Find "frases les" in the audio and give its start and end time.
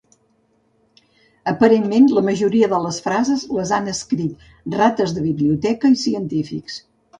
3.09-3.75